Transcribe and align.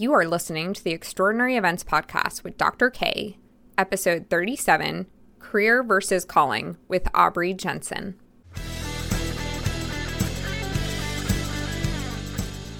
You 0.00 0.14
are 0.14 0.26
listening 0.26 0.72
to 0.72 0.82
the 0.82 0.92
Extraordinary 0.92 1.56
Events 1.56 1.84
Podcast 1.84 2.42
with 2.42 2.56
Dr. 2.56 2.88
K, 2.88 3.36
episode 3.76 4.30
37 4.30 5.06
Career 5.38 5.82
versus 5.82 6.24
Calling 6.24 6.78
with 6.88 7.06
Aubrey 7.12 7.52
Jensen. 7.52 8.18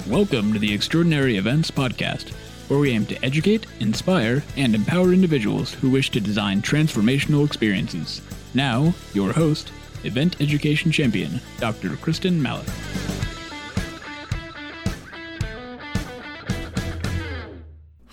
Welcome 0.08 0.54
to 0.54 0.58
the 0.58 0.72
Extraordinary 0.72 1.36
Events 1.36 1.70
Podcast, 1.70 2.30
where 2.70 2.80
we 2.80 2.92
aim 2.92 3.04
to 3.04 3.22
educate, 3.22 3.66
inspire, 3.80 4.42
and 4.56 4.74
empower 4.74 5.12
individuals 5.12 5.74
who 5.74 5.90
wish 5.90 6.08
to 6.12 6.22
design 6.22 6.62
transformational 6.62 7.44
experiences. 7.44 8.22
Now, 8.54 8.94
your 9.12 9.34
host, 9.34 9.72
Event 10.04 10.40
Education 10.40 10.90
Champion, 10.90 11.38
Dr. 11.58 11.96
Kristen 11.96 12.40
Mallett. 12.40 12.70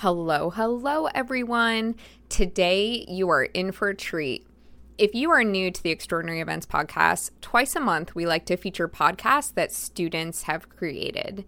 Hello, 0.09 0.51
hello, 0.51 1.07
everyone. 1.07 1.93
Today, 2.29 3.03
you 3.09 3.29
are 3.29 3.43
in 3.43 3.73
for 3.73 3.89
a 3.89 3.93
treat. 3.93 4.47
If 4.97 5.13
you 5.13 5.29
are 5.31 5.43
new 5.43 5.69
to 5.69 5.83
the 5.83 5.89
Extraordinary 5.89 6.39
Events 6.39 6.65
podcast, 6.65 7.31
twice 7.41 7.75
a 7.75 7.81
month 7.81 8.15
we 8.15 8.25
like 8.25 8.45
to 8.45 8.55
feature 8.55 8.87
podcasts 8.87 9.53
that 9.55 9.73
students 9.73 10.43
have 10.43 10.69
created. 10.69 11.43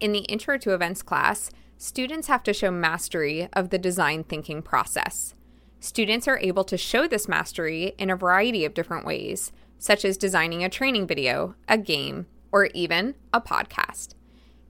In 0.00 0.10
the 0.10 0.22
Intro 0.22 0.58
to 0.58 0.74
Events 0.74 1.00
class, 1.00 1.52
students 1.78 2.26
have 2.26 2.42
to 2.42 2.52
show 2.52 2.72
mastery 2.72 3.48
of 3.52 3.70
the 3.70 3.78
design 3.78 4.24
thinking 4.24 4.62
process. 4.62 5.36
Students 5.78 6.26
are 6.26 6.40
able 6.40 6.64
to 6.64 6.76
show 6.76 7.06
this 7.06 7.28
mastery 7.28 7.94
in 7.98 8.10
a 8.10 8.16
variety 8.16 8.64
of 8.64 8.74
different 8.74 9.06
ways, 9.06 9.52
such 9.78 10.04
as 10.04 10.16
designing 10.16 10.64
a 10.64 10.68
training 10.68 11.06
video, 11.06 11.54
a 11.68 11.78
game, 11.78 12.26
or 12.50 12.66
even 12.74 13.14
a 13.32 13.40
podcast. 13.40 14.14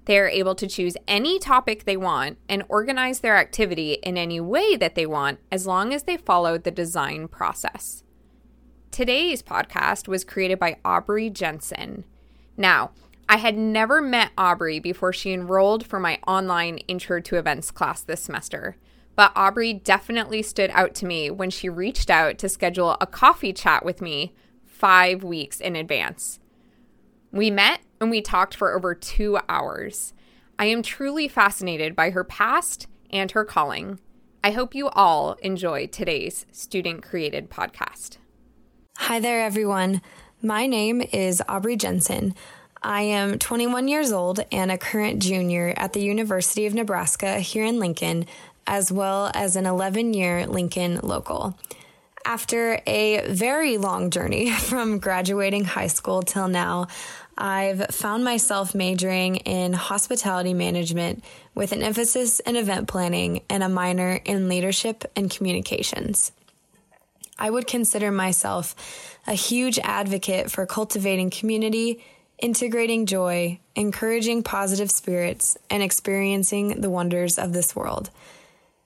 They 0.05 0.19
are 0.19 0.29
able 0.29 0.55
to 0.57 0.67
choose 0.67 0.97
any 1.07 1.39
topic 1.39 1.85
they 1.85 1.97
want 1.97 2.39
and 2.49 2.65
organize 2.69 3.21
their 3.21 3.37
activity 3.37 3.95
in 4.03 4.19
any 4.19 4.41
way 4.41 4.77
that 4.77 4.95
they 4.95 5.07
want 5.07 5.39
as 5.51 5.67
long 5.67 5.95
as 5.95 6.05
they 6.05 6.17
follow 6.17 6.59
the 6.59 6.71
design 6.71 7.29
process. 7.29 8.03
Today's 8.91 9.43
podcast 9.43 10.09
was 10.09 10.25
created 10.25 10.59
by 10.59 10.79
Aubrey 10.85 11.31
Jensen. 11.31 12.05
Now, 12.57 12.91
I 13.29 13.37
had 13.37 13.57
never 13.57 14.03
met 14.03 14.33
Aubrey 14.37 14.81
before 14.81 15.13
she 15.13 15.33
enrolled 15.33 15.87
for 15.87 15.99
my 15.99 16.19
online 16.27 16.79
Intro 16.89 17.21
to 17.21 17.37
Events 17.37 17.71
class 17.71 18.03
this 18.03 18.23
semester, 18.23 18.77
but 19.15 19.33
Aubrey 19.37 19.73
definitely 19.73 20.43
stood 20.43 20.71
out 20.75 20.95
to 20.97 21.07
me 21.07 21.31
when 21.31 21.49
she 21.49 21.69
reached 21.69 22.11
out 22.11 22.39
to 22.39 22.49
schedule 22.49 22.97
a 23.01 23.07
coffee 23.07 23.53
chat 23.53 23.85
with 23.85 24.03
me 24.03 24.35
five 24.67 25.23
weeks 25.23 25.61
in 25.61 25.77
advance. 25.77 26.41
We 27.35 27.51
met 27.51 27.81
and 27.99 28.11
we 28.11 28.21
talked 28.21 28.55
for 28.55 28.77
over 28.77 28.95
two 28.95 29.39
hours. 29.49 30.13
I 30.59 30.67
am 30.67 30.83
truly 30.83 31.29
fascinated 31.29 31.97
by 31.97 32.11
her 32.11 32.25
past 32.25 32.87
and 33.11 33.31
her 33.31 33.43
calling. 33.43 33.99
I 34.45 34.51
hope 34.51 34.75
you 34.75 34.91
all 34.91 35.33
enjoy 35.43 35.87
today's 35.87 36.45
student 36.53 37.03
created 37.03 37.49
podcast. 37.49 38.19
Hi 38.99 39.19
there, 39.19 39.41
everyone. 39.41 40.03
My 40.43 40.67
name 40.67 41.01
is 41.01 41.43
Aubrey 41.49 41.77
Jensen. 41.77 42.35
I 42.83 43.03
am 43.03 43.39
21 43.39 43.89
years 43.89 44.13
old 44.13 44.41
and 44.53 44.71
a 44.71 44.77
current 44.77 45.23
junior 45.23 45.73
at 45.79 45.95
the 45.95 46.03
University 46.03 46.67
of 46.67 46.75
Nebraska 46.75 47.39
here 47.39 47.65
in 47.65 47.79
Lincoln, 47.79 48.27
as 48.67 48.93
well 48.93 49.31
as 49.33 49.57
an 49.57 49.65
11 49.65 50.13
year 50.13 50.47
Lincoln 50.47 51.01
local. 51.03 51.59
After 52.25 52.81
a 52.87 53.27
very 53.29 53.79
long 53.79 54.11
journey 54.11 54.51
from 54.53 54.99
graduating 54.99 55.65
high 55.65 55.89
school 55.89 56.23
till 56.23 56.49
now, 56.49 56.87
I've 57.37 57.87
found 57.87 58.25
myself 58.25 58.75
majoring 58.75 59.37
in 59.37 59.73
hospitality 59.73 60.55
management 60.55 61.25
with 61.55 61.73
an 61.73 61.83
emphasis 61.83 62.41
in 62.41 62.57
event 62.57 62.89
planning 62.89 63.43
and 63.49 63.63
a 63.63 63.69
minor 63.69 64.21
in 64.25 64.49
leadership 64.49 65.05
and 65.17 65.31
communications. 65.31 66.33
I 67.39 67.51
would 67.51 67.67
consider 67.67 68.13
myself 68.13 69.19
a 69.27 69.35
huge 69.35 69.79
advocate 69.79 70.51
for 70.51 70.67
cultivating 70.67 71.31
community, 71.31 72.05
integrating 72.39 73.07
joy, 73.07 73.59
encouraging 73.75 74.43
positive 74.43 74.91
spirits, 74.91 75.57
and 75.71 75.83
experiencing 75.83 76.81
the 76.81 76.91
wonders 76.91 77.39
of 77.39 77.53
this 77.53 77.75
world. 77.75 78.11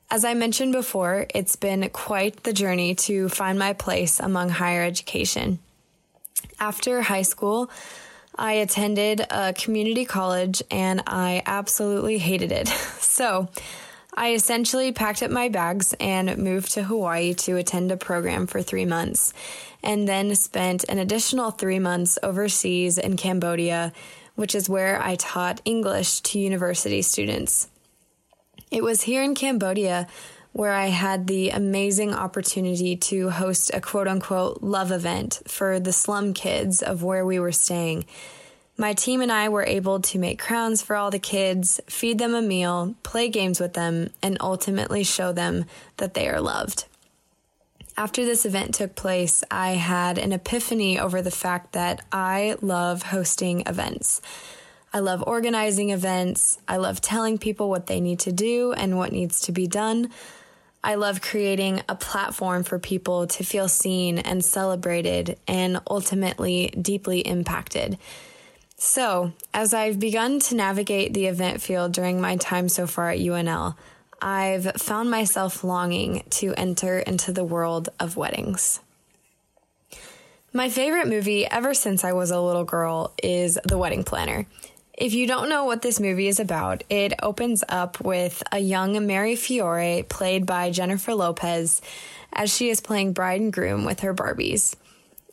As 0.09 0.25
I 0.25 0.35
mentioned 0.35 0.73
before, 0.73 1.27
it's 1.35 1.57
been 1.57 1.89
quite 1.91 2.45
the 2.45 2.53
journey 2.53 2.95
to 2.95 3.29
find 3.29 3.59
my 3.59 3.73
place 3.73 4.21
among 4.21 4.51
higher 4.51 4.85
education. 4.85 5.59
After 6.61 7.03
high 7.03 7.23
school, 7.23 7.69
I 8.39 8.55
attended 8.55 9.27
a 9.31 9.53
community 9.53 10.05
college 10.05 10.63
and 10.71 11.03
I 11.07 11.43
absolutely 11.47 12.19
hated 12.19 12.53
it. 12.53 12.69
So 13.17 13.49
I 14.19 14.35
essentially 14.35 14.93
packed 14.93 15.23
up 15.23 15.31
my 15.31 15.49
bags 15.49 15.95
and 15.99 16.37
moved 16.37 16.73
to 16.73 16.83
Hawaii 16.83 17.33
to 17.35 17.57
attend 17.57 17.91
a 17.91 17.97
program 17.97 18.47
for 18.47 18.61
three 18.61 18.85
months, 18.85 19.33
and 19.83 20.07
then 20.07 20.35
spent 20.35 20.85
an 20.85 20.99
additional 20.99 21.51
three 21.51 21.79
months 21.79 22.19
overseas 22.23 22.99
in 22.99 23.17
Cambodia, 23.17 23.95
which 24.35 24.55
is 24.55 24.69
where 24.69 25.03
I 25.03 25.17
taught 25.17 25.63
English 25.65 26.21
to 26.21 26.39
university 26.39 27.01
students. 27.01 27.69
It 28.71 28.83
was 28.83 29.03
here 29.03 29.23
in 29.23 29.35
Cambodia 29.35 30.09
where 30.57 30.73
I 30.73 30.87
had 30.87 31.27
the 31.27 31.51
amazing 31.51 32.15
opportunity 32.15 32.97
to 32.97 33.29
host 33.29 33.71
a 33.75 33.81
quote 33.83 34.09
unquote 34.09 34.63
love 34.63 34.91
event 34.91 35.43
for 35.47 35.79
the 35.79 35.93
slum 35.93 36.33
kids 36.33 36.81
of 36.81 37.03
where 37.03 37.27
we 37.27 37.39
were 37.39 37.53
staying. 37.53 38.07
My 38.79 38.95
team 38.95 39.21
and 39.21 39.31
I 39.31 39.51
were 39.51 39.67
able 39.67 40.01
to 40.01 40.19
make 40.19 40.41
crowns 40.41 40.81
for 40.81 40.97
all 40.97 41.11
the 41.11 41.19
kids, 41.19 41.79
feed 41.89 42.17
them 42.17 42.35
a 42.35 42.41
meal, 42.41 42.95
play 43.03 43.29
games 43.29 43.61
with 43.61 43.75
them, 43.75 44.09
and 44.23 44.39
ultimately 44.41 45.05
show 45.05 45.31
them 45.31 45.67
that 45.99 46.15
they 46.15 46.27
are 46.27 46.41
loved. 46.41 46.87
After 47.99 48.25
this 48.25 48.47
event 48.47 48.75
took 48.75 48.95
place, 48.95 49.45
I 49.51 49.73
had 49.73 50.17
an 50.17 50.33
epiphany 50.33 50.99
over 50.99 51.21
the 51.21 51.31
fact 51.31 51.75
that 51.75 52.03
I 52.11 52.57
love 52.63 53.03
hosting 53.03 53.63
events. 53.67 54.23
I 54.91 55.01
love 55.01 55.23
organizing 55.27 55.91
events. 55.91 56.59
I 56.67 56.79
love 56.79 57.03
telling 57.03 57.37
people 57.37 57.69
what 57.69 57.89
they 57.89 58.01
need 58.01 58.21
to 58.21 58.33
do 58.33 58.73
and 58.73 58.97
what 58.97 59.13
needs 59.13 59.43
to 59.43 59.53
be 59.53 59.67
done. 59.67 60.11
I 60.87 60.95
love 60.95 61.21
creating 61.21 61.83
a 61.89 61.97
platform 61.97 62.63
for 62.63 62.79
people 62.79 63.27
to 63.27 63.43
feel 63.43 63.67
seen 63.67 64.21
and 64.21 64.45
celebrated 64.45 65.37
and 65.49 65.81
ultimately 65.91 66.69
deeply 66.81 67.19
impacted. 67.19 67.99
So, 68.77 69.33
as 69.53 69.75
I've 69.75 69.99
begun 69.99 70.39
to 70.39 70.55
navigate 70.55 71.13
the 71.13 71.27
event 71.27 71.61
field 71.61 71.91
during 71.91 72.21
my 72.21 72.37
time 72.37 72.69
so 72.69 72.87
far 72.87 73.11
at 73.11 73.19
UNL, 73.19 73.75
I've 74.23 74.81
found 74.81 75.11
myself 75.11 75.65
longing 75.65 76.23
to 76.31 76.55
enter 76.55 77.01
into 77.01 77.33
the 77.33 77.43
world 77.43 77.89
of 77.99 78.17
weddings. 78.17 78.79
My 80.53 80.69
favorite 80.69 81.09
movie 81.09 81.47
ever 81.47 81.75
since 81.75 82.05
I 82.05 82.13
was 82.13 82.31
a 82.31 82.41
little 82.41 82.63
girl 82.63 83.13
is 83.21 83.59
The 83.65 83.77
Wedding 83.77 84.05
Planner. 84.05 84.47
If 84.97 85.13
you 85.13 85.27
don't 85.27 85.51
know 85.51 85.65
what 85.67 85.83
this 85.83 86.01
movie 86.01 86.27
is 86.27 86.41
about, 86.41 86.83
it 86.89 87.13
opens 87.23 87.63
up 87.69 88.01
with 88.01 88.43
a 88.51 88.59
young 88.59 89.07
Mary 89.07 89.37
Fiore, 89.37 90.07
played 90.09 90.47
by 90.47 90.71
Jennifer 90.71 91.15
Lopez, 91.15 91.83
as 92.33 92.55
she 92.55 92.71
is 92.71 92.81
playing 92.81 93.13
bride 93.13 93.43
and 93.43 93.53
groom 93.53 93.85
with 93.85 94.01
her 94.01 94.15
Barbies. 94.15 94.75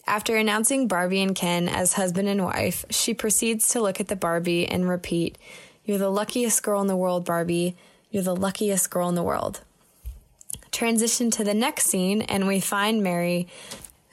After 0.06 0.36
announcing 0.36 0.90
Barbie 0.90 1.22
and 1.22 1.34
Ken 1.34 1.70
as 1.70 1.94
husband 1.94 2.28
and 2.28 2.44
wife, 2.44 2.84
she 2.90 3.14
proceeds 3.14 3.70
to 3.70 3.80
look 3.80 4.02
at 4.02 4.10
the 4.10 4.18
Barbie 4.18 4.68
and 4.68 4.90
repeat, 4.90 5.38
You're 5.86 5.98
the 5.98 6.12
luckiest 6.12 6.62
girl 6.62 6.82
in 6.82 6.88
the 6.88 6.98
world, 6.98 7.24
Barbie. 7.24 7.78
You're 8.12 8.24
the 8.24 8.36
luckiest 8.36 8.90
girl 8.90 9.08
in 9.08 9.16
the 9.16 9.24
world. 9.24 9.62
Transition 10.74 11.32
to 11.32 11.44
the 11.46 11.54
next 11.54 11.86
scene, 11.86 12.22
and 12.24 12.48
we 12.48 12.60
find 12.60 13.02
Mary 13.02 13.48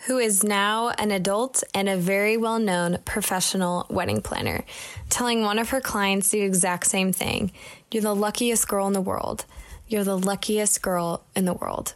who 0.07 0.19
is 0.19 0.43
now 0.43 0.89
an 0.91 1.11
adult 1.11 1.63
and 1.75 1.89
a 1.89 1.97
very 1.97 2.37
well 2.37 2.59
known 2.59 2.99
professional 3.05 3.87
wedding 3.91 4.23
planner, 4.23 4.65
telling 5.09 5.43
one 5.43 5.59
of 5.59 5.71
her 5.71 5.81
clients 5.81 6.31
the 6.31 6.41
exact 6.41 6.87
same 6.87 7.13
thing 7.13 7.53
You're 7.91 8.03
the 8.03 8.15
luckiest 8.15 8.69
girl 8.69 8.87
in 8.87 8.93
the 8.93 9.01
world. 9.01 9.45
You're 9.89 10.05
the 10.05 10.19
luckiest 10.19 10.83
girl 10.83 11.25
in 11.35 11.45
the 11.45 11.55
world. 11.55 11.95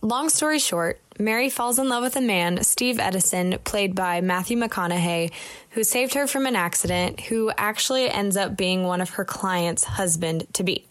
Long 0.00 0.28
story 0.28 0.58
short, 0.58 1.00
Mary 1.18 1.48
falls 1.48 1.78
in 1.78 1.88
love 1.88 2.02
with 2.02 2.16
a 2.16 2.20
man, 2.20 2.64
Steve 2.64 2.98
Edison, 2.98 3.58
played 3.62 3.94
by 3.94 4.20
Matthew 4.20 4.58
McConaughey, 4.58 5.30
who 5.70 5.84
saved 5.84 6.14
her 6.14 6.26
from 6.26 6.46
an 6.46 6.56
accident, 6.56 7.20
who 7.20 7.52
actually 7.56 8.10
ends 8.10 8.36
up 8.36 8.56
being 8.56 8.82
one 8.82 9.00
of 9.00 9.10
her 9.10 9.24
clients' 9.24 9.84
husband 9.84 10.46
to 10.54 10.64
be. 10.64 10.84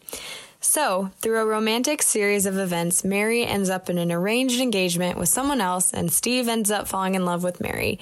So, 0.64 1.10
through 1.18 1.40
a 1.40 1.46
romantic 1.46 2.04
series 2.04 2.46
of 2.46 2.56
events, 2.56 3.04
Mary 3.04 3.44
ends 3.44 3.68
up 3.68 3.90
in 3.90 3.98
an 3.98 4.12
arranged 4.12 4.62
engagement 4.62 5.18
with 5.18 5.28
someone 5.28 5.60
else, 5.60 5.92
and 5.92 6.14
Steve 6.14 6.48
ends 6.48 6.70
up 6.70 6.88
falling 6.88 7.16
in 7.16 7.26
love 7.26 7.44
with 7.44 7.60
Mary. 7.60 8.00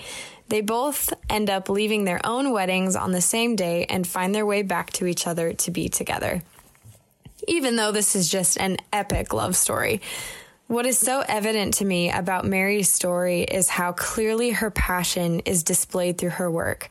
They 0.50 0.60
both 0.60 1.14
end 1.30 1.50
up 1.50 1.70
leaving 1.70 2.04
their 2.04 2.20
own 2.26 2.52
weddings 2.52 2.98
on 2.98 3.14
the 3.14 3.22
same 3.22 3.56
day 3.56 3.86
and 3.86 4.06
find 4.06 4.36
their 4.36 4.46
way 4.46 4.62
back 4.62 4.92
to 4.94 5.06
each 5.06 5.26
other 5.26 5.54
to 5.54 5.72
be 5.72 5.88
together. 5.88 6.44
Even 7.48 7.78
though 7.78 7.94
this 7.94 8.14
is 8.14 8.28
just 8.28 8.60
an 8.60 8.76
epic 8.92 9.32
love 9.32 9.56
story. 9.56 10.02
What 10.70 10.86
is 10.86 11.00
so 11.00 11.24
evident 11.28 11.74
to 11.76 11.86
me 11.86 12.12
about 12.12 12.46
Mary's 12.46 12.92
story 12.92 13.42
is 13.42 13.70
how 13.70 13.92
clearly 13.92 14.52
her 14.52 14.70
passion 14.70 15.40
is 15.40 15.64
displayed 15.64 16.20
through 16.20 16.30
her 16.30 16.52
work. 16.52 16.90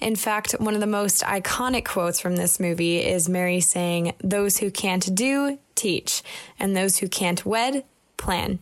In 0.00 0.16
fact, 0.16 0.52
one 0.52 0.72
of 0.72 0.80
the 0.80 0.86
most 0.86 1.22
iconic 1.22 1.84
quotes 1.84 2.20
from 2.20 2.36
this 2.36 2.58
movie 2.58 3.04
is 3.04 3.28
Mary 3.28 3.60
saying, 3.60 4.14
Those 4.24 4.56
who 4.56 4.70
can't 4.70 5.14
do, 5.14 5.58
teach, 5.74 6.22
and 6.58 6.74
those 6.74 6.96
who 6.96 7.08
can't 7.08 7.44
wed, 7.44 7.84
plan. 8.16 8.60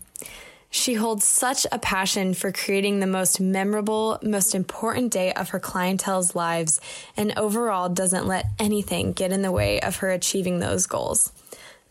She 0.69 0.95
holds 0.95 1.25
such 1.25 1.65
a 1.71 1.79
passion 1.79 2.35
for 2.35 2.51
creating 2.51 2.99
the 2.99 3.07
most 3.07 3.41
memorable, 3.41 4.19
most 4.21 4.53
important 4.53 5.13
day 5.13 5.33
of 5.35 5.51
her 5.51 5.61
clientele's 5.61 6.35
lives, 6.35 6.81
and 7.17 7.33
overall 7.39 7.89
doesn't 7.89 8.27
let 8.27 8.47
anything 8.59 9.13
get 9.13 9.31
in 9.31 9.43
the 9.43 9.53
way 9.53 9.81
of 9.81 9.99
her 9.99 10.11
achieving 10.11 10.59
those 10.59 10.89
goals. 10.89 11.31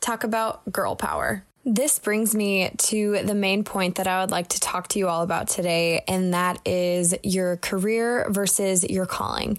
Talk 0.01 0.25
about 0.25 0.69
girl 0.73 0.97
power. 0.97 1.45
This 1.67 1.97
brings 1.97 2.35
me 2.35 2.69
to 2.77 3.23
the 3.23 3.33
main 3.33 3.63
point 3.63 3.95
that 3.95 4.05
I 4.05 4.21
would 4.21 4.29
like 4.29 4.49
to 4.49 4.59
talk 4.59 4.87
to 4.89 4.99
you 4.99 5.07
all 5.07 5.23
about 5.23 5.47
today, 5.47 6.03
and 6.07 6.35
that 6.35 6.59
is 6.63 7.15
your 7.23 7.57
career 7.57 8.27
versus 8.29 8.83
your 8.83 9.07
calling. 9.07 9.57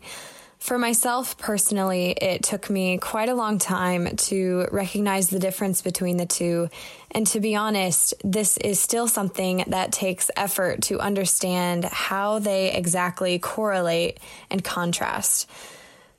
For 0.60 0.78
myself 0.78 1.36
personally, 1.36 2.12
it 2.12 2.44
took 2.44 2.70
me 2.70 2.98
quite 2.98 3.28
a 3.28 3.34
long 3.34 3.58
time 3.58 4.14
to 4.16 4.68
recognize 4.70 5.30
the 5.30 5.40
difference 5.40 5.82
between 5.82 6.16
the 6.16 6.26
two. 6.26 6.68
And 7.10 7.26
to 7.26 7.40
be 7.40 7.56
honest, 7.56 8.14
this 8.22 8.56
is 8.58 8.78
still 8.78 9.08
something 9.08 9.64
that 9.66 9.90
takes 9.90 10.30
effort 10.36 10.82
to 10.82 11.00
understand 11.00 11.86
how 11.86 12.38
they 12.38 12.72
exactly 12.72 13.40
correlate 13.40 14.20
and 14.48 14.62
contrast. 14.62 15.50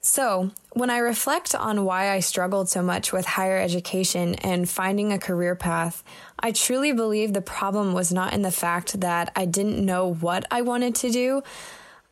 So, 0.09 0.51
when 0.71 0.89
I 0.89 0.99
reflect 0.99 1.53
on 1.53 1.83
why 1.83 2.11
I 2.11 2.21
struggled 2.21 2.69
so 2.69 2.81
much 2.81 3.11
with 3.11 3.25
higher 3.25 3.57
education 3.57 4.35
and 4.35 4.67
finding 4.67 5.11
a 5.11 5.19
career 5.19 5.53
path, 5.53 6.01
I 6.39 6.53
truly 6.53 6.93
believe 6.93 7.33
the 7.33 7.41
problem 7.41 7.91
was 7.91 8.13
not 8.13 8.31
in 8.31 8.41
the 8.41 8.49
fact 8.49 9.01
that 9.01 9.33
I 9.35 9.43
didn't 9.43 9.85
know 9.85 10.13
what 10.13 10.45
I 10.49 10.61
wanted 10.61 10.95
to 10.95 11.11
do, 11.11 11.43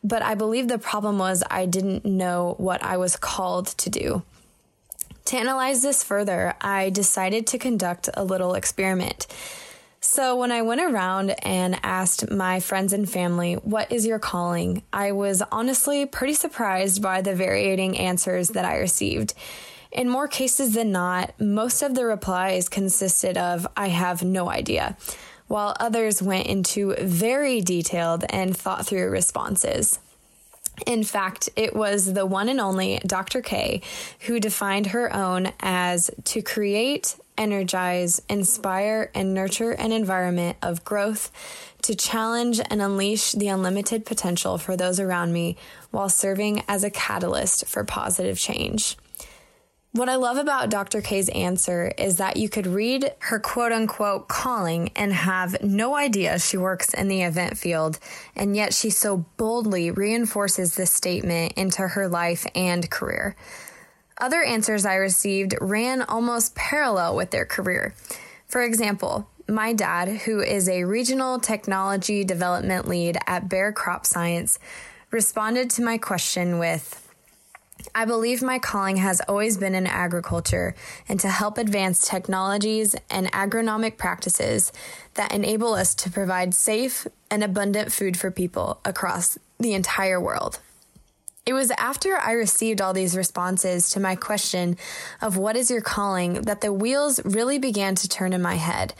but 0.04 0.22
I 0.22 0.36
believe 0.36 0.68
the 0.68 0.78
problem 0.78 1.18
was 1.18 1.42
I 1.50 1.66
didn't 1.66 2.04
know 2.04 2.56
what 2.58 2.84
I 2.84 2.98
was 2.98 3.16
called 3.16 3.68
to 3.68 3.90
do. 3.90 4.24
To 5.24 5.38
analyze 5.38 5.82
this 5.82 6.04
further, 6.04 6.54
I 6.60 6.90
decided 6.90 7.48
to 7.48 7.58
conduct 7.58 8.10
a 8.14 8.26
little 8.26 8.56
experiment. 8.56 9.26
So, 10.02 10.36
when 10.36 10.52
I 10.52 10.62
went 10.62 10.82
around 10.82 11.32
and 11.44 11.80
asked 11.84 12.30
my 12.30 12.60
friends 12.60 12.94
and 12.94 13.10
family, 13.10 13.56
What 13.56 13.92
is 13.92 14.06
your 14.06 14.20
calling? 14.20 14.84
I 14.94 15.12
was 15.12 15.42
honestly 15.52 16.06
pretty 16.06 16.36
surprised 16.36 17.02
by 17.02 17.22
the 17.22 17.36
varying 17.36 17.98
answers 17.98 18.50
that 18.50 18.66
I 18.66 18.78
received. 18.78 19.34
In 19.92 20.10
more 20.10 20.28
cases 20.28 20.74
than 20.74 20.92
not, 20.92 21.40
most 21.40 21.82
of 21.82 21.96
the 21.96 22.06
replies 22.06 22.68
consisted 22.68 23.38
of, 23.38 23.66
I 23.78 23.88
have 23.88 24.24
no 24.24 24.50
idea, 24.50 24.98
while 25.48 25.76
others 25.80 26.22
went 26.22 26.48
into 26.48 26.94
very 27.00 27.62
detailed 27.62 28.26
and 28.30 28.56
thought 28.56 28.86
through 28.86 29.10
responses. 29.10 30.00
In 30.86 31.04
fact, 31.04 31.50
it 31.56 31.74
was 31.76 32.14
the 32.14 32.26
one 32.26 32.50
and 32.50 32.60
only 32.60 33.00
Dr. 33.06 33.42
K 33.42 33.82
who 34.22 34.40
defined 34.40 34.88
her 34.88 35.14
own 35.16 35.54
as 35.62 36.12
to 36.26 36.42
create, 36.42 37.16
energize, 37.38 38.22
inspire, 38.30 39.12
and 39.14 39.34
nurture 39.34 39.72
an 39.72 39.92
environment 39.92 40.58
of 40.62 40.84
growth 40.84 41.32
to 41.84 41.96
challenge 41.96 42.60
and 42.70 42.82
unleash 42.82 43.34
the 43.34 43.48
unlimited 43.48 44.06
potential 44.06 44.58
for 44.58 44.76
those 44.76 45.00
around 45.00 45.34
me 45.34 45.56
while 45.92 46.10
serving 46.10 46.64
as 46.68 46.84
a 46.84 46.90
catalyst 46.90 47.66
for 47.68 47.84
positive 47.84 48.38
change. 48.40 48.98
What 49.96 50.10
I 50.10 50.16
love 50.16 50.36
about 50.36 50.70
Dr. 50.70 51.00
K's 51.00 51.30
answer 51.30 51.90
is 51.98 52.18
that 52.18 52.36
you 52.36 52.50
could 52.50 52.68
read 52.68 53.14
her 53.20 53.40
quote 53.40 53.72
unquote 53.72 54.28
calling 54.28 54.90
and 54.94 55.14
have 55.14 55.64
no 55.64 55.96
idea 55.96 56.38
she 56.38 56.58
works 56.58 56.94
in 56.94 57.08
the 57.08 57.22
event 57.22 57.58
field, 57.58 57.98
and 58.36 58.58
yet 58.58 58.74
she 58.74 58.90
so 58.90 59.26
boldly 59.38 59.92
reinforces 59.92 60.76
this 60.76 60.92
statement 60.92 61.54
into 61.54 61.88
her 61.88 62.10
life 62.10 62.46
and 62.54 62.92
career. 62.92 63.38
Other 64.18 64.44
answers 64.44 64.86
I 64.86 64.96
received 64.96 65.56
ran 65.60 66.02
almost 66.02 66.56
parallel 66.56 67.16
with 67.16 67.32
their 67.32 67.46
career. 67.46 67.94
For 68.48 68.64
example, 68.64 69.28
my 69.48 69.74
dad, 69.74 70.08
who 70.08 70.40
is 70.40 70.70
a 70.70 70.86
regional 70.86 71.40
technology 71.40 72.24
development 72.24 72.88
lead 72.88 73.18
at 73.28 73.50
Bayer 73.50 73.72
Crop 73.74 74.06
Science, 74.06 74.58
responded 75.12 75.70
to 75.72 75.84
my 75.84 75.98
question 75.98 76.60
with, 76.60 77.02
I 77.94 78.06
believe 78.06 78.42
my 78.42 78.58
calling 78.58 78.98
has 78.98 79.22
always 79.22 79.58
been 79.58 79.76
in 79.76 79.86
agriculture 79.86 80.76
and 81.10 81.20
to 81.20 81.28
help 81.28 81.58
advance 81.58 82.08
technologies 82.08 82.96
and 83.10 83.32
agronomic 83.34 83.98
practices 83.98 84.72
that 85.16 85.34
enable 85.34 85.74
us 85.74 85.94
to 85.96 86.10
provide 86.10 86.54
safe 86.54 87.06
and 87.30 87.44
abundant 87.44 87.92
food 87.92 88.18
for 88.18 88.32
people 88.32 88.80
across 88.86 89.38
the 89.60 89.74
entire 89.74 90.20
world. 90.20 90.60
It 91.46 91.54
was 91.54 91.70
after 91.78 92.18
I 92.18 92.32
received 92.32 92.82
all 92.82 92.94
these 92.94 93.16
responses 93.16 93.92
to 93.92 94.00
my 94.00 94.16
question 94.16 94.78
of 95.22 95.38
what 95.38 95.56
is 95.56 95.70
your 95.70 95.82
calling 95.82 96.42
that 96.42 96.62
the 96.62 96.74
wheels 96.74 97.24
really 97.24 97.60
began 97.60 97.94
to 97.96 98.10
turn 98.10 98.34
in 98.34 98.42
my 98.42 98.56
head. 98.56 98.96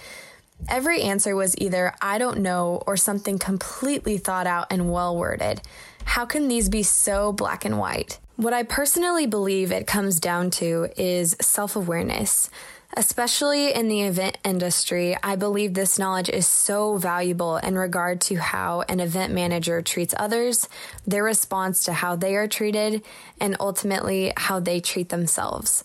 Every 0.70 1.02
answer 1.02 1.36
was 1.36 1.58
either 1.58 1.96
I 2.02 2.20
don't 2.20 2.42
know 2.42 2.84
or 2.86 2.98
something 2.98 3.40
completely 3.40 4.20
thought 4.20 4.46
out 4.46 4.68
and 4.70 4.92
well 4.92 5.18
worded. 5.18 5.62
How 6.06 6.26
can 6.26 6.48
these 6.48 6.70
be 6.70 6.84
so 6.84 7.34
black 7.34 7.66
and 7.66 7.80
white? 7.80 8.20
What 8.36 8.54
I 8.54 8.62
personally 8.62 9.26
believe 9.26 9.72
it 9.72 9.88
comes 9.88 10.20
down 10.20 10.52
to 10.52 10.90
is 10.98 11.36
self 11.42 11.76
awareness. 11.76 12.52
Especially 12.98 13.74
in 13.74 13.90
the 13.90 14.04
event 14.04 14.38
industry, 14.46 15.18
I 15.22 15.36
believe 15.36 15.74
this 15.74 16.00
knowledge 16.00 16.30
is 16.30 16.48
so 16.48 16.98
valuable 16.98 17.58
in 17.58 17.78
regard 17.78 18.22
to 18.22 18.36
how 18.36 18.84
an 18.88 19.02
event 19.02 19.34
manager 19.34 19.82
treats 19.82 20.16
others, 20.18 20.70
their 21.06 21.24
response 21.24 21.84
to 21.86 21.94
how 21.94 22.16
they 22.16 22.36
are 22.38 22.48
treated, 22.48 23.04
and 23.40 23.58
ultimately 23.60 24.32
how 24.38 24.62
they 24.62 24.80
treat 24.80 25.10
themselves. 25.10 25.84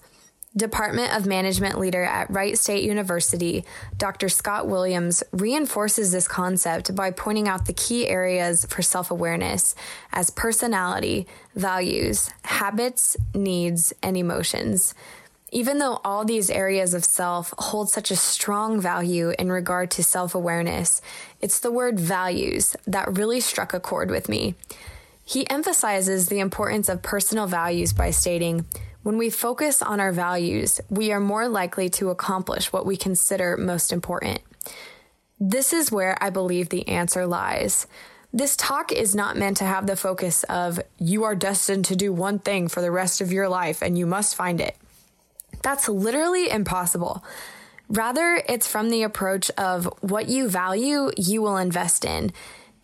Department 0.57 1.17
of 1.17 1.27
Management 1.27 1.79
leader 1.79 2.03
at 2.03 2.31
Wright 2.31 2.59
State 2.59 2.85
University, 2.85 3.65
Dr. 3.99 4.29
Scott 4.29 4.69
Williams, 4.69 5.23
reinforces 5.33 6.13
this 6.13 6.29
concept 6.29 6.95
by 6.95 7.11
pointing 7.11 7.49
out 7.49 7.67
the 7.67 7.73
key 7.73 8.09
areas 8.09 8.65
for 8.67 8.83
self 8.83 9.11
awareness 9.11 9.75
as 10.13 10.31
personality, 10.31 11.27
values, 11.55 12.31
habits, 12.43 13.17
needs, 13.33 13.93
and 14.03 14.17
emotions. 14.17 14.95
Even 15.53 15.79
though 15.79 16.01
all 16.05 16.25
these 16.25 16.49
areas 16.49 16.95
of 16.95 17.05
self 17.05 17.53
hold 17.59 17.91
such 17.91 18.11
a 18.11 18.17
strong 18.17 18.81
value 18.81 19.33
in 19.39 19.51
regard 19.51 19.91
to 19.93 20.03
self 20.03 20.35
awareness, 20.35 21.03
it's 21.41 21.59
the 21.59 21.73
word 21.73 21.99
values 21.99 22.77
that 22.87 23.17
really 23.17 23.41
struck 23.41 23.75
a 23.75 23.81
chord 23.81 24.11
with 24.11 24.29
me. 24.29 24.55
He 25.25 25.49
emphasizes 25.51 26.27
the 26.27 26.41
importance 26.41 26.89
of 26.89 27.03
personal 27.03 27.47
values 27.47 27.93
by 27.93 28.11
stating, 28.11 28.67
when 29.03 29.17
we 29.17 29.31
focus 29.31 29.81
on 29.81 29.99
our 29.99 30.13
values, 30.13 30.81
we 30.91 31.11
are 31.11 31.21
more 31.21 31.49
likely 31.49 31.89
to 31.91 32.11
accomplish 32.11 32.73
what 32.73 32.85
we 32.85 32.97
consider 32.97 33.57
most 33.57 33.93
important. 33.93 34.41
This 35.39 35.73
is 35.73 35.91
where 35.91 36.23
I 36.23 36.29
believe 36.29 36.69
the 36.69 36.87
answer 36.87 37.27
lies. 37.27 37.87
This 38.33 38.57
talk 38.57 38.93
is 38.93 39.15
not 39.15 39.39
meant 39.39 39.57
to 39.57 39.65
have 39.65 39.87
the 39.87 39.97
focus 39.97 40.45
of 40.45 40.81
you 40.99 41.25
are 41.25 41.35
destined 41.35 41.87
to 41.87 41.97
do 41.97 42.13
one 42.13 42.39
thing 42.39 42.69
for 42.69 42.83
the 42.83 42.91
rest 42.91 43.23
of 43.23 43.33
your 43.33 43.49
life 43.49 43.81
and 43.81 43.99
you 43.99 44.07
must 44.07 44.37
find 44.37 44.61
it. 44.61 44.77
That's 45.63 45.89
literally 45.89 46.51
impossible. 46.51 47.25
Rather, 47.89 48.43
it's 48.49 48.69
from 48.69 48.91
the 48.91 49.03
approach 49.03 49.51
of 49.59 49.93
what 50.01 50.29
you 50.29 50.49
value, 50.49 51.11
you 51.17 51.43
will 51.43 51.57
invest 51.57 52.05
in. 52.05 52.33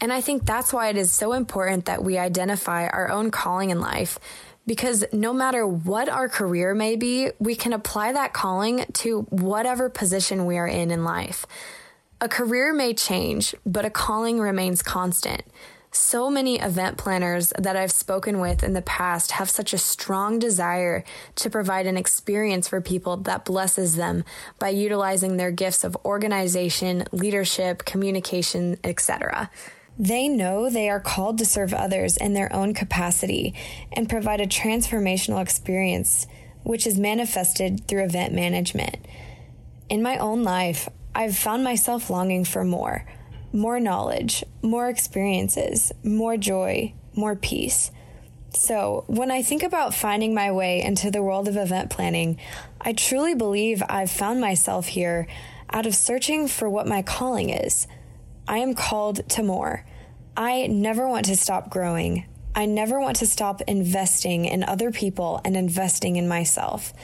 And 0.01 0.13
I 0.13 0.21
think 0.21 0.45
that's 0.45 0.73
why 0.73 0.89
it 0.89 0.97
is 0.97 1.11
so 1.11 1.33
important 1.33 1.87
that 1.87 2.05
we 2.05 2.19
identify 2.19 2.87
our 2.89 3.11
own 3.11 3.31
calling 3.31 3.71
in 3.71 3.81
life 3.81 4.19
because 4.67 5.05
no 5.13 5.33
matter 5.33 5.67
what 5.67 6.09
our 6.09 6.29
career 6.29 6.75
may 6.75 6.97
be, 6.97 7.31
we 7.39 7.55
can 7.55 7.73
apply 7.73 8.13
that 8.13 8.33
calling 8.33 8.85
to 8.95 9.23
whatever 9.31 9.89
position 9.89 10.45
we 10.45 10.59
are 10.59 10.67
in 10.67 10.91
in 10.91 11.05
life. 11.05 11.47
A 12.21 12.29
career 12.29 12.73
may 12.75 12.93
change, 12.93 13.55
but 13.65 13.85
a 13.85 13.91
calling 13.91 14.41
remains 14.41 14.83
constant. 14.83 15.43
So 15.97 16.29
many 16.29 16.61
event 16.61 16.99
planners 16.99 17.55
that 17.59 17.75
I've 17.75 17.91
spoken 17.91 18.39
with 18.39 18.63
in 18.63 18.75
the 18.75 18.83
past 18.83 19.33
have 19.33 19.49
such 19.49 19.73
a 19.73 19.79
strong 19.79 20.39
desire 20.39 21.03
to 21.37 21.51
provide 21.51 21.87
an 21.87 21.97
experience 21.97 22.69
for 22.69 22.83
people 22.83 23.17
that 23.17 23.47
blesses 23.47 23.97
them 23.97 24.23
by 24.59 24.69
utilizing 24.69 25.37
their 25.37 25.51
gifts 25.51 25.85
of 25.85 25.97
organization, 26.05 27.05
leadership, 27.13 27.87
communication, 27.87 28.77
etc. 28.85 29.51
They 29.99 30.29
know 30.29 30.69
they 30.69 30.91
are 30.91 31.01
called 31.01 31.39
to 31.39 31.47
serve 31.47 31.73
others 31.73 32.19
in 32.19 32.35
their 32.35 32.55
own 32.55 32.75
capacity 32.75 33.55
and 33.91 34.09
provide 34.09 34.43
a 34.43 34.47
transformational 34.47 35.43
experience, 35.43 36.27
which 36.63 36.87
is 36.87 36.99
manifested 36.99 37.89
through 37.89 38.05
event 38.05 38.35
management. 38.35 38.97
In 39.89 40.03
my 40.03 40.19
own 40.19 40.45
life, 40.45 40.91
I've 41.15 41.37
found 41.37 41.65
myself 41.65 42.11
longing 42.11 42.45
for 42.45 42.65
more 42.65 43.07
more 43.57 43.81
knowledge, 43.81 44.45
more 44.63 44.89
experiences, 44.89 45.91
more 46.05 46.37
joy, 46.37 46.93
more 47.15 47.35
peace. 47.35 47.91
So, 48.51 49.05
when 49.07 49.31
I 49.31 49.43
think 49.43 49.63
about 49.63 49.95
finding 49.95 50.35
my 50.35 50.53
way 50.53 50.83
into 50.83 51.11
the 51.11 51.23
world 51.23 51.49
of 51.49 51.57
event 51.57 51.91
planning, 51.91 52.39
I 52.81 52.93
truly 52.93 53.35
believe 53.35 53.83
I've 53.89 54.11
found 54.11 54.41
myself 54.41 54.87
here 54.87 55.27
out 55.73 55.87
of 55.87 55.95
searching 55.95 56.49
for 56.49 56.69
what 56.69 56.87
my 56.87 57.03
calling 57.03 57.51
is. 57.51 57.87
I 58.47 58.59
am 58.59 58.75
called 58.75 59.29
to 59.31 59.43
more. 59.43 59.85
I 60.37 60.67
never 60.69 61.09
want 61.09 61.27
to 61.27 61.37
stop 61.37 61.71
growing. 61.71 62.27
I 62.55 62.67
never 62.67 63.01
want 63.01 63.17
to 63.17 63.27
stop 63.27 63.61
investing 63.63 64.45
in 64.45 64.65
other 64.65 64.91
people 64.91 65.41
and 65.45 65.57
investing 65.57 66.17
in 66.17 66.29
myself. 66.29 66.95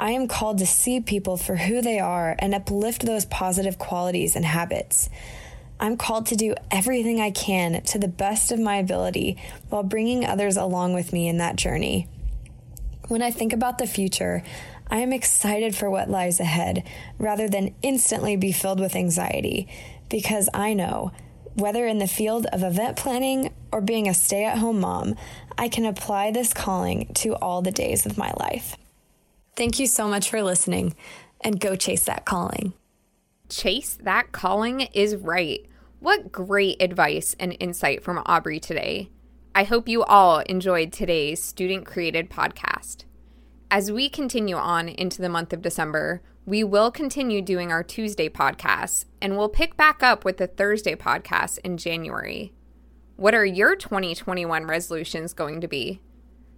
I 0.00 0.12
am 0.12 0.28
called 0.28 0.58
to 0.58 0.66
see 0.66 1.00
people 1.00 1.36
for 1.36 1.56
who 1.56 1.82
they 1.82 1.98
are 1.98 2.36
and 2.38 2.54
uplift 2.54 3.04
those 3.04 3.24
positive 3.26 3.78
qualities 3.78 4.36
and 4.36 4.44
habits. 4.44 5.10
I'm 5.80 5.96
called 5.96 6.26
to 6.26 6.36
do 6.36 6.54
everything 6.70 7.20
I 7.20 7.30
can 7.30 7.82
to 7.82 7.98
the 7.98 8.08
best 8.08 8.50
of 8.50 8.58
my 8.58 8.76
ability 8.76 9.36
while 9.68 9.82
bringing 9.82 10.24
others 10.24 10.56
along 10.56 10.94
with 10.94 11.12
me 11.12 11.28
in 11.28 11.38
that 11.38 11.56
journey. 11.56 12.08
When 13.06 13.22
I 13.22 13.30
think 13.30 13.52
about 13.52 13.78
the 13.78 13.86
future, 13.86 14.42
I 14.90 14.98
am 14.98 15.12
excited 15.12 15.76
for 15.76 15.88
what 15.88 16.10
lies 16.10 16.40
ahead 16.40 16.82
rather 17.18 17.48
than 17.48 17.74
instantly 17.82 18.36
be 18.36 18.52
filled 18.52 18.80
with 18.80 18.96
anxiety 18.96 19.68
because 20.08 20.48
I 20.52 20.74
know, 20.74 21.12
whether 21.54 21.86
in 21.86 21.98
the 21.98 22.08
field 22.08 22.46
of 22.52 22.62
event 22.62 22.96
planning 22.96 23.52
or 23.72 23.80
being 23.80 24.08
a 24.08 24.14
stay 24.14 24.44
at 24.44 24.58
home 24.58 24.80
mom, 24.80 25.16
I 25.56 25.68
can 25.68 25.84
apply 25.84 26.30
this 26.30 26.52
calling 26.52 27.06
to 27.14 27.34
all 27.36 27.62
the 27.62 27.70
days 27.70 28.06
of 28.06 28.18
my 28.18 28.32
life. 28.38 28.76
Thank 29.56 29.78
you 29.78 29.86
so 29.86 30.08
much 30.08 30.30
for 30.30 30.42
listening 30.42 30.94
and 31.40 31.60
go 31.60 31.76
chase 31.76 32.04
that 32.04 32.24
calling. 32.24 32.72
Chase 33.48 33.98
that 34.02 34.30
calling 34.30 34.82
is 34.92 35.16
right. 35.16 35.64
What 36.00 36.30
great 36.30 36.82
advice 36.82 37.34
and 37.40 37.56
insight 37.58 38.04
from 38.04 38.22
Aubrey 38.26 38.60
today. 38.60 39.08
I 39.54 39.64
hope 39.64 39.88
you 39.88 40.04
all 40.04 40.40
enjoyed 40.40 40.92
today's 40.92 41.42
student 41.42 41.86
created 41.86 42.28
podcast. 42.28 43.04
As 43.70 43.90
we 43.90 44.10
continue 44.10 44.56
on 44.56 44.90
into 44.90 45.22
the 45.22 45.30
month 45.30 45.54
of 45.54 45.62
December, 45.62 46.20
we 46.44 46.62
will 46.62 46.90
continue 46.90 47.40
doing 47.40 47.72
our 47.72 47.82
Tuesday 47.82 48.28
podcasts 48.28 49.06
and 49.20 49.36
we'll 49.36 49.48
pick 49.48 49.78
back 49.78 50.02
up 50.02 50.26
with 50.26 50.36
the 50.36 50.46
Thursday 50.46 50.94
podcast 50.94 51.58
in 51.64 51.78
January. 51.78 52.52
What 53.16 53.34
are 53.34 53.46
your 53.46 53.76
2021 53.76 54.66
resolutions 54.66 55.32
going 55.32 55.62
to 55.62 55.68
be? 55.68 56.02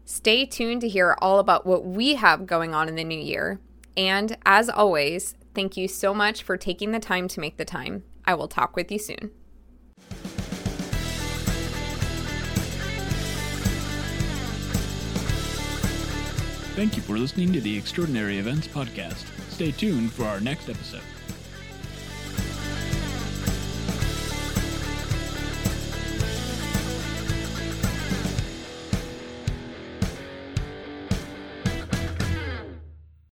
Stay 0.05 0.45
tuned 0.45 0.81
to 0.81 0.89
hear 0.89 1.17
all 1.23 1.39
about 1.39 1.65
what 1.65 1.87
we 1.87 2.17
have 2.17 2.47
going 2.47 2.75
on 2.75 2.89
in 2.89 2.97
the 2.97 3.05
new 3.05 3.19
year. 3.19 3.61
And 3.97 4.37
as 4.45 4.69
always, 4.69 5.37
thank 5.61 5.77
you 5.77 5.87
so 5.87 6.15
much 6.15 6.43
for 6.43 6.57
taking 6.57 6.93
the 6.93 6.99
time 6.99 7.29
to 7.29 7.39
make 7.39 7.59
the 7.59 7.67
time. 7.67 8.03
I 8.25 8.33
will 8.33 8.49
talk 8.49 8.77
with 8.77 8.91
you 8.91 8.99
soon. 8.99 9.31
Thank 16.75 16.97
you 16.97 17.03
for 17.03 17.19
listening 17.19 17.53
to 17.53 17.61
the 17.61 17.77
Extraordinary 17.77 18.39
Events 18.39 18.69
Podcast. 18.69 19.27
Stay 19.51 19.71
tuned 19.71 20.15
for 20.15 20.25
our 20.25 20.41
next 20.41 20.71
episode. 20.71 21.03